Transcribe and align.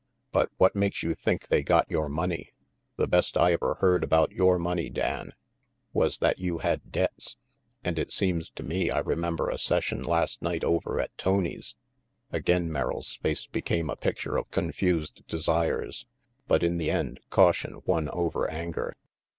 But 0.31 0.49
what 0.57 0.75
makes 0.75 1.03
you 1.03 1.13
think 1.13 1.45
they 1.49 1.61
got 1.61 1.85
your 1.87 2.09
money? 2.09 2.53
The 2.97 3.07
best 3.07 3.37
I 3.37 3.51
ever 3.53 3.75
heard 3.81 4.03
about 4.03 4.31
your 4.31 4.57
money, 4.57 4.89
Dan, 4.89 5.33
was 5.93 6.17
that 6.17 6.39
you 6.39 6.57
had 6.57 6.91
debts; 6.91 7.37
and 7.83 7.99
it 7.99 8.11
seems 8.11 8.49
to 8.55 8.63
me 8.63 8.89
I 8.89 8.97
remember 8.97 9.47
a 9.51 9.59
session 9.59 10.01
last 10.01 10.41
night 10.41 10.63
over 10.63 10.99
at 10.99 11.15
Tony's." 11.19 11.75
Again 12.31 12.71
Merrill's 12.71 13.15
face 13.17 13.45
became 13.45 13.91
a 13.91 13.95
picture 13.95 14.37
of 14.37 14.49
confused 14.49 15.21
desires; 15.27 16.07
but 16.47 16.63
in 16.63 16.79
the 16.79 16.89
end 16.89 17.19
caution 17.29 17.83
won 17.85 18.09
over 18.09 18.49
anger. 18.49 18.95